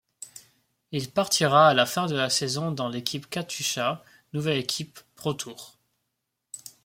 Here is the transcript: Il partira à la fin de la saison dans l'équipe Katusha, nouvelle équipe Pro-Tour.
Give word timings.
Il 0.91 1.11
partira 1.11 1.67
à 1.67 1.75
la 1.75 1.85
fin 1.85 2.07
de 2.07 2.15
la 2.15 2.31
saison 2.31 2.71
dans 2.71 2.89
l'équipe 2.89 3.29
Katusha, 3.29 4.03
nouvelle 4.33 4.57
équipe 4.57 4.99
Pro-Tour. 5.15 5.77